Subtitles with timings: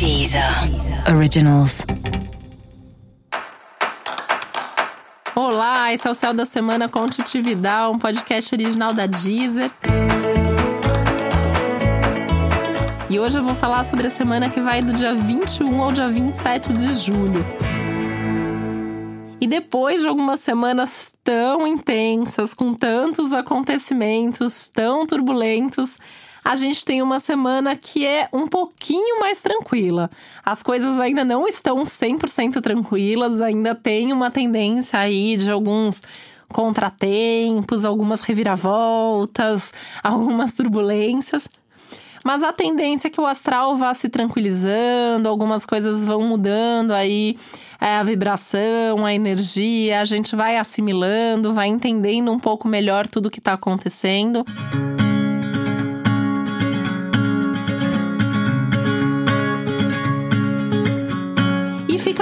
[0.00, 0.42] Deezer
[1.14, 1.84] Originals.
[5.36, 9.70] Olá, esse é o Céu da Semana com Titi Vidal, um podcast original da Deezer.
[13.10, 16.08] E hoje eu vou falar sobre a semana que vai do dia 21 ao dia
[16.08, 17.44] 27 de julho.
[19.38, 25.98] E depois de algumas semanas tão intensas, com tantos acontecimentos tão turbulentos,
[26.44, 30.10] a gente tem uma semana que é um pouquinho mais tranquila.
[30.44, 36.02] As coisas ainda não estão 100% tranquilas, ainda tem uma tendência aí de alguns
[36.48, 41.48] contratempos, algumas reviravoltas, algumas turbulências.
[42.22, 47.34] Mas a tendência é que o astral vá se tranquilizando, algumas coisas vão mudando aí,
[47.80, 53.30] é, a vibração, a energia, a gente vai assimilando, vai entendendo um pouco melhor tudo
[53.30, 54.44] que está acontecendo.
[54.44, 54.89] fica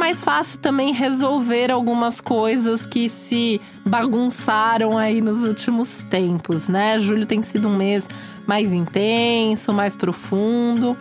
[0.00, 6.98] mais fácil também resolver algumas coisas que se bagunçaram aí nos últimos tempos, né?
[6.98, 8.08] Julho tem sido um mês
[8.46, 10.96] mais intenso, mais profundo.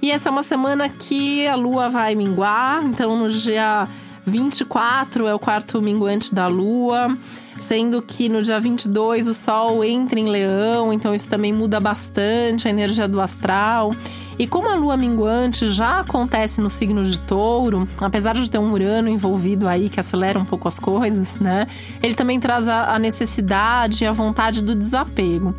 [0.00, 3.88] E essa é uma semana que a lua vai minguar, então no dia
[4.24, 7.18] 24 é o quarto minguante da lua,
[7.58, 12.68] sendo que no dia 22 o sol entra em leão, então isso também muda bastante
[12.68, 13.90] a energia do astral.
[14.38, 18.72] E como a lua minguante já acontece no signo de touro, apesar de ter um
[18.72, 21.66] Urano envolvido aí que acelera um pouco as coisas, né?
[22.02, 25.54] Ele também traz a, a necessidade e a vontade do desapego.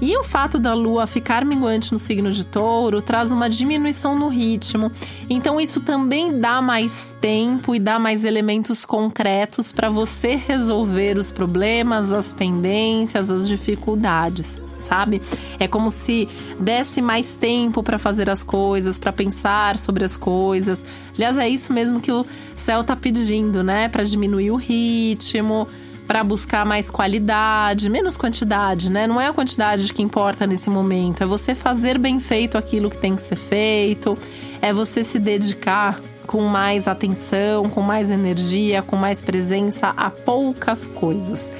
[0.00, 4.28] E o fato da lua ficar minguante no signo de touro traz uma diminuição no
[4.28, 4.92] ritmo.
[5.28, 11.32] Então, isso também dá mais tempo e dá mais elementos concretos para você resolver os
[11.32, 15.20] problemas, as pendências, as dificuldades sabe?
[15.58, 20.84] É como se desse mais tempo para fazer as coisas, para pensar sobre as coisas.
[21.14, 23.88] Aliás, é isso mesmo que o céu tá pedindo, né?
[23.88, 25.68] Para diminuir o ritmo,
[26.08, 29.06] para buscar mais qualidade, menos quantidade, né?
[29.06, 32.96] Não é a quantidade que importa nesse momento, é você fazer bem feito aquilo que
[32.96, 34.16] tem que ser feito,
[34.62, 40.88] é você se dedicar com mais atenção, com mais energia, com mais presença a poucas
[40.88, 41.52] coisas.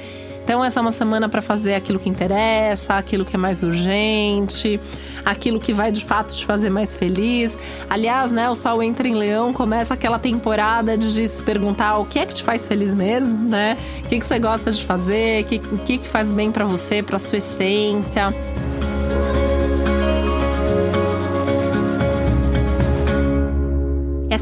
[0.49, 4.79] Então, essa é uma semana para fazer aquilo que interessa, aquilo que é mais urgente,
[5.23, 7.59] aquilo que vai de fato te fazer mais feliz.
[7.87, 12.17] Aliás, né, o Sol entra em Leão, começa aquela temporada de se perguntar o que
[12.17, 13.77] é que te faz feliz mesmo, né?
[14.03, 16.65] O que, que você gosta de fazer, o que, o que, que faz bem para
[16.65, 18.29] você, para sua essência.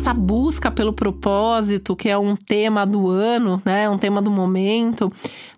[0.07, 3.89] Essa busca pelo propósito, que é um tema do ano, né?
[3.89, 5.11] Um tema do momento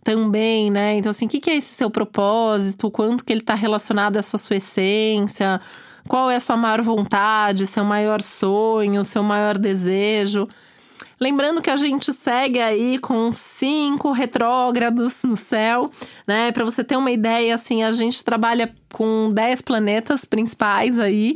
[0.03, 0.97] também, né?
[0.97, 2.89] Então, assim, o que, é esse seu propósito?
[2.89, 5.61] Quanto que ele está relacionado a essa sua essência?
[6.07, 10.47] Qual é a sua maior vontade, seu maior sonho, seu maior desejo?
[11.19, 15.91] Lembrando que a gente segue aí com cinco retrógrados no céu,
[16.27, 16.51] né?
[16.51, 21.35] Para você ter uma ideia, assim, a gente trabalha com dez planetas principais aí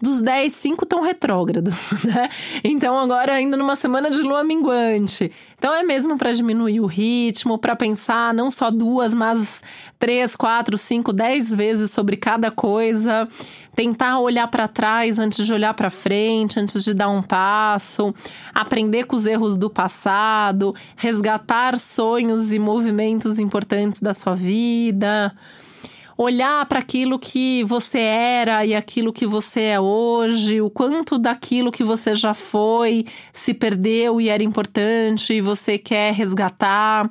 [0.00, 2.28] dos 10, 5 estão retrógrados, né?
[2.64, 5.30] Então agora ainda numa semana de lua minguante.
[5.58, 9.62] Então é mesmo para diminuir o ritmo, para pensar não só duas, mas
[9.98, 13.28] três, quatro, cinco, dez vezes sobre cada coisa,
[13.74, 18.08] tentar olhar para trás antes de olhar para frente, antes de dar um passo,
[18.54, 25.34] aprender com os erros do passado, resgatar sonhos e movimentos importantes da sua vida
[26.22, 31.72] olhar para aquilo que você era e aquilo que você é hoje, o quanto daquilo
[31.72, 37.10] que você já foi se perdeu e era importante e você quer resgatar,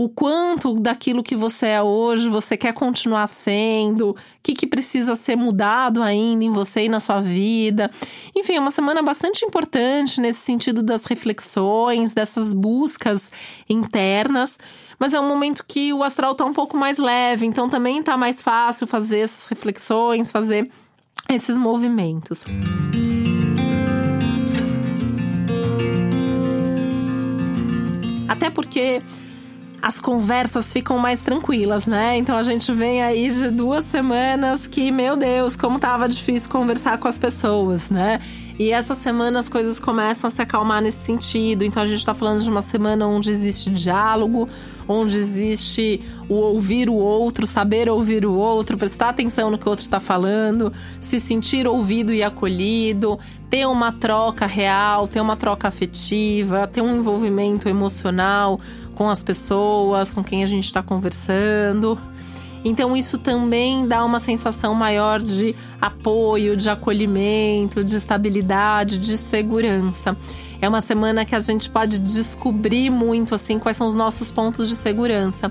[0.00, 5.14] o quanto daquilo que você é hoje você quer continuar sendo, o que, que precisa
[5.14, 7.90] ser mudado ainda em você e na sua vida.
[8.34, 13.30] Enfim, é uma semana bastante importante nesse sentido das reflexões, dessas buscas
[13.68, 14.58] internas
[14.98, 18.18] mas é um momento que o astral tá um pouco mais leve, então também tá
[18.18, 20.70] mais fácil fazer essas reflexões, fazer
[21.26, 22.44] esses movimentos.
[28.28, 29.02] Até porque
[29.82, 32.16] as conversas ficam mais tranquilas, né?
[32.16, 36.98] Então a gente vem aí de duas semanas que, meu Deus, como tava difícil conversar
[36.98, 38.20] com as pessoas, né?
[38.58, 41.64] E essa semana as coisas começam a se acalmar nesse sentido.
[41.64, 44.46] Então a gente está falando de uma semana onde existe diálogo,
[44.86, 49.70] onde existe o ouvir o outro, saber ouvir o outro, prestar atenção no que o
[49.70, 53.18] outro está falando, se sentir ouvido e acolhido,
[53.48, 58.60] ter uma troca real, ter uma troca afetiva, ter um envolvimento emocional
[59.00, 61.98] com as pessoas com quem a gente está conversando.
[62.62, 70.14] Então isso também dá uma sensação maior de apoio, de acolhimento, de estabilidade, de segurança.
[70.60, 74.68] É uma semana que a gente pode descobrir muito assim quais são os nossos pontos
[74.68, 75.50] de segurança.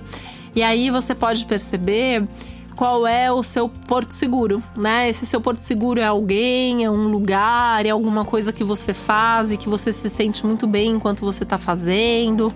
[0.55, 2.27] E aí você pode perceber
[2.75, 5.09] qual é o seu porto seguro, né?
[5.09, 9.51] Esse seu porto seguro é alguém, é um lugar, é alguma coisa que você faz
[9.51, 12.53] e que você se sente muito bem enquanto você está fazendo.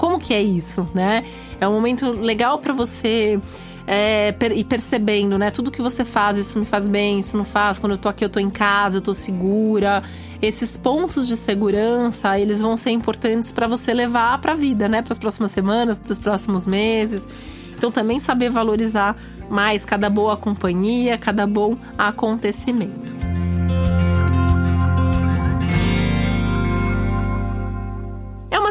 [0.00, 1.26] Como que é isso, né?
[1.60, 3.38] É um momento legal para você
[3.86, 5.50] é, per e percebendo, né?
[5.50, 7.78] Tudo que você faz, isso me faz bem, isso não faz.
[7.78, 10.02] Quando eu tô aqui, eu tô em casa, eu tô segura.
[10.40, 15.02] Esses pontos de segurança, eles vão ser importantes para você levar para a vida, né?
[15.02, 17.28] Para as próximas semanas, para os próximos meses.
[17.76, 19.14] Então, também saber valorizar
[19.50, 23.19] mais cada boa companhia, cada bom acontecimento.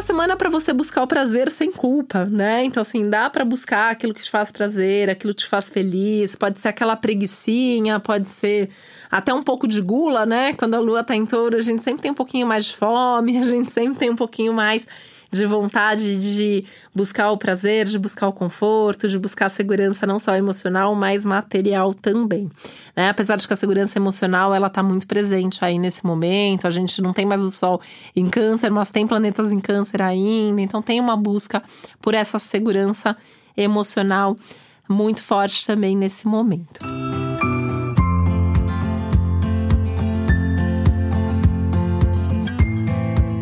[0.00, 2.64] Uma semana para você buscar o prazer sem culpa, né?
[2.64, 6.34] Então, assim, dá para buscar aquilo que te faz prazer, aquilo que te faz feliz.
[6.34, 8.70] Pode ser aquela preguiçinha, pode ser
[9.10, 10.54] até um pouco de gula, né?
[10.54, 13.36] Quando a lua tá em touro, a gente sempre tem um pouquinho mais de fome,
[13.36, 14.88] a gente sempre tem um pouquinho mais
[15.30, 20.18] de vontade de buscar o prazer, de buscar o conforto, de buscar a segurança não
[20.18, 22.50] só emocional, mas material também.
[22.96, 23.08] Né?
[23.08, 27.00] Apesar de que a segurança emocional ela está muito presente aí nesse momento, a gente
[27.00, 27.80] não tem mais o Sol
[28.16, 31.62] em câncer, mas tem planetas em câncer ainda, então tem uma busca
[32.00, 33.16] por essa segurança
[33.56, 34.36] emocional
[34.88, 36.80] muito forte também nesse momento.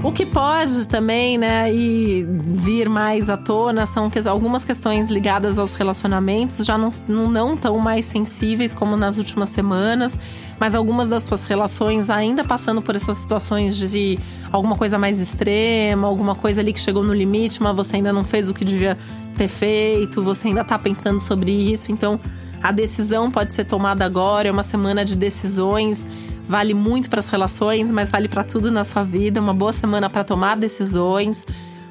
[0.09, 5.59] O que pode também, né, e vir mais à tona são que algumas questões ligadas
[5.59, 10.19] aos relacionamentos já não, não tão mais sensíveis como nas últimas semanas,
[10.59, 14.19] mas algumas das suas relações ainda passando por essas situações de
[14.51, 18.25] alguma coisa mais extrema, alguma coisa ali que chegou no limite, mas você ainda não
[18.25, 18.97] fez o que devia
[19.37, 22.19] ter feito, você ainda tá pensando sobre isso, então
[22.63, 26.09] a decisão pode ser tomada agora, é uma semana de decisões
[26.49, 29.41] vale muito para as relações, mas vale para tudo na sua vida.
[29.41, 31.47] Uma boa semana para tomar decisões,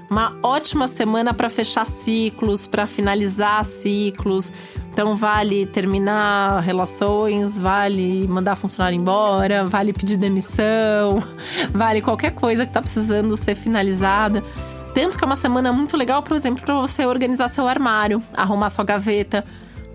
[0.09, 4.51] uma ótima semana para fechar ciclos, para finalizar ciclos.
[4.91, 11.21] Então vale terminar relações, vale mandar funcionário embora, vale pedir demissão,
[11.71, 14.43] vale qualquer coisa que está precisando ser finalizada.
[14.95, 18.71] Tanto que é uma semana muito legal, por exemplo, para você organizar seu armário, arrumar
[18.71, 19.45] sua gaveta,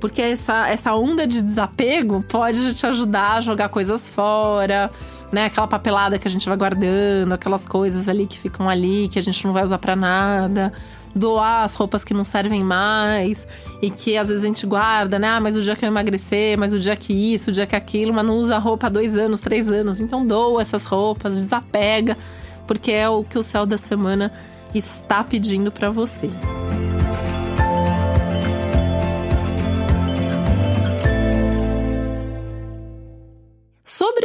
[0.02, 4.90] porque essa, essa onda de desapego pode te ajudar a jogar coisas fora,
[5.30, 5.44] né?
[5.44, 9.22] Aquela papelada que a gente vai guardando, aquelas coisas ali que ficam ali, que a
[9.22, 10.72] gente não vai usar para nada.
[11.14, 13.46] Doar as roupas que não servem mais
[13.80, 15.28] e que às vezes a gente guarda, né?
[15.28, 17.76] Ah, mas o dia que eu emagrecer, mas o dia que isso, o dia que
[17.76, 20.00] aquilo, mas não usa roupa há dois anos, três anos.
[20.00, 22.18] Então doa essas roupas, desapega,
[22.66, 24.32] porque é o que o céu da semana
[24.74, 26.28] está pedindo para você.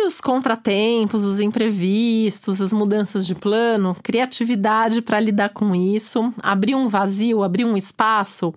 [0.07, 6.87] Os contratempos, os imprevistos, as mudanças de plano, criatividade para lidar com isso, abrir um
[6.87, 8.53] vazio, abrir um espaço.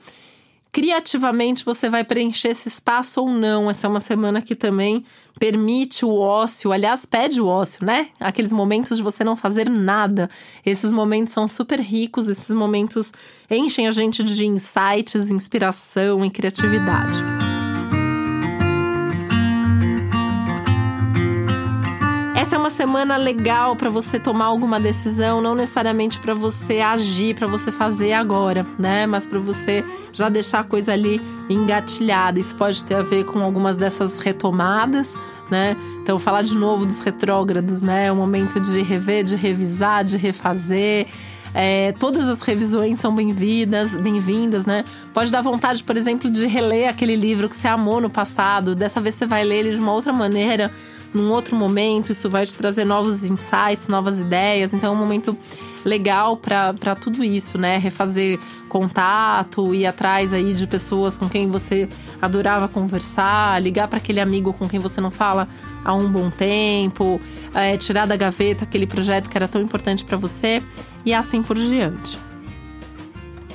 [0.73, 3.69] Criativamente você vai preencher esse espaço ou não.
[3.69, 5.05] Essa é uma semana que também
[5.38, 8.08] permite o ócio, aliás, pede o ócio, né?
[8.20, 10.31] Aqueles momentos de você não fazer nada.
[10.64, 13.12] Esses momentos são super ricos, esses momentos
[13.50, 17.40] enchem a gente de insights, inspiração e criatividade.
[22.91, 28.13] Semana legal para você tomar alguma decisão, não necessariamente para você agir, para você fazer
[28.15, 29.06] agora, né?
[29.06, 32.41] Mas para você já deixar a coisa ali engatilhada.
[32.41, 35.17] Isso pode ter a ver com algumas dessas retomadas,
[35.49, 35.77] né?
[36.03, 38.09] Então, falar de novo dos retrógrados, né?
[38.09, 41.06] É um momento de rever, de revisar, de refazer.
[41.55, 44.82] É, todas as revisões são bem-vindas, bem-vindas, né?
[45.15, 48.75] Pode dar vontade, por exemplo, de reler aquele livro que você amou no passado.
[48.75, 50.73] Dessa vez você vai ler ele de uma outra maneira
[51.12, 54.72] num outro momento, isso vai te trazer novos insights, novas ideias.
[54.72, 55.36] Então é um momento
[55.84, 57.79] legal para tudo isso, né?
[57.79, 58.38] Refazer
[58.69, 61.88] contato, ir atrás aí de pessoas com quem você
[62.20, 65.48] adorava conversar, ligar para aquele amigo com quem você não fala
[65.84, 67.20] há um bom tempo,
[67.55, 70.62] é, tirar da gaveta aquele projeto que era tão importante para você
[71.05, 72.30] e assim por diante.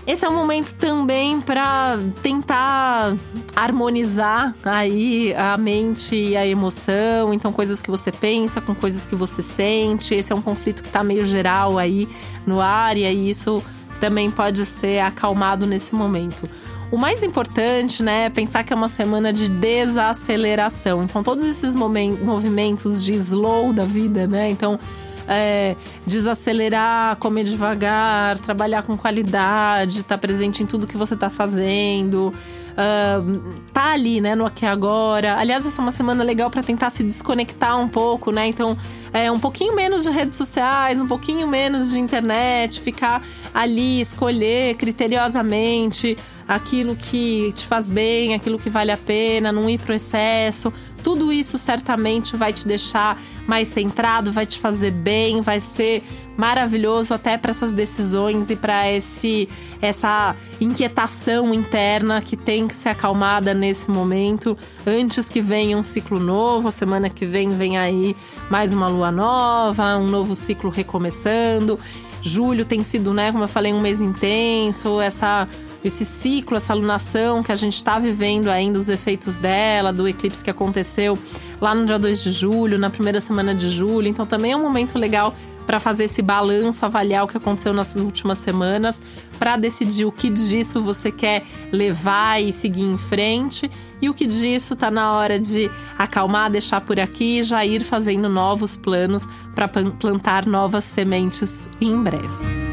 [0.08, 3.16] Esse é um momento também para tentar
[3.56, 9.16] harmonizar aí a mente e a emoção, então coisas que você pensa com coisas que
[9.16, 10.14] você sente.
[10.14, 12.08] Esse é um conflito que está meio geral aí
[12.46, 13.64] no ar e isso
[14.00, 16.48] também pode ser acalmado nesse momento.
[16.92, 21.04] O mais importante, né, é pensar que é uma semana de desaceleração.
[21.04, 24.50] Então, todos esses movimentos de slow da vida, né?
[24.52, 24.80] Então,
[25.28, 31.30] é, desacelerar, comer devagar, trabalhar com qualidade, estar tá presente em tudo que você está
[31.30, 32.34] fazendo.
[32.76, 35.38] Uh, tá ali, né, no aqui agora.
[35.38, 38.48] Aliás, essa é uma semana legal para tentar se desconectar um pouco, né?
[38.48, 38.78] Então,
[39.14, 44.76] é um pouquinho menos de redes sociais, um pouquinho menos de internet, ficar ali, escolher
[44.76, 46.18] criteriosamente
[46.48, 50.72] aquilo que te faz bem, aquilo que vale a pena, não ir pro excesso.
[51.06, 56.04] Tudo isso certamente vai te deixar mais centrado, vai te fazer bem, vai ser
[56.36, 59.48] maravilhoso até para essas decisões e para esse
[59.80, 66.20] essa inquietação interna que tem que ser acalmada nesse momento, antes que venha um ciclo
[66.20, 68.16] novo, a semana que vem vem aí
[68.50, 71.80] mais uma lua nova, um novo ciclo recomeçando.
[72.24, 75.48] Julho tem sido, né, como eu falei, um mês intenso, essa
[75.88, 80.44] esse ciclo, essa alunação que a gente está vivendo ainda, os efeitos dela, do eclipse
[80.44, 81.18] que aconteceu
[81.62, 84.08] lá no dia 2 de julho, na primeira semana de julho.
[84.08, 85.34] Então também é um momento legal
[85.66, 89.02] para fazer esse balanço, avaliar o que aconteceu nas últimas semanas,
[89.40, 93.70] para decidir o que disso você quer levar e seguir em frente
[94.02, 97.84] e o que disso está na hora de acalmar, deixar por aqui e já ir
[97.84, 102.65] fazendo novos planos para plantar novas sementes em breve.